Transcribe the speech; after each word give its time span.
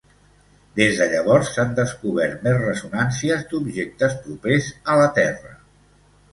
Des 0.79 0.95
de 1.01 1.07
llavors 1.11 1.51
s'han 1.57 1.75
descobert 1.81 2.41
més 2.49 2.57
ressonàncies 2.65 3.47
d'objectes 3.53 4.19
propers 4.27 4.73
a 4.95 5.01
la 5.05 5.09
Terra. 5.23 5.57